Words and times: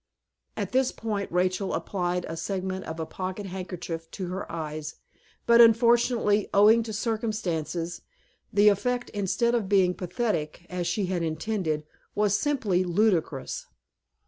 At 0.57 0.71
this 0.71 0.91
point, 0.91 1.31
Rachel 1.31 1.75
applied 1.75 2.25
a 2.27 2.35
segment 2.35 2.85
of 2.85 2.99
a 2.99 3.05
pocket 3.05 3.45
handkerchief 3.45 4.09
to 4.09 4.29
her 4.29 4.51
eyes; 4.51 4.95
but 5.45 5.61
unfortunately, 5.61 6.49
owing 6.55 6.81
to 6.81 6.91
circumstances, 6.91 8.01
the 8.51 8.69
effect, 8.69 9.11
instead 9.11 9.53
of 9.53 9.69
being 9.69 9.93
pathetic, 9.93 10.65
as 10.71 10.87
she 10.87 11.05
had 11.05 11.21
intended, 11.21 11.83
was 12.15 12.35
simply 12.35 12.83
ludicrous. 12.83 13.67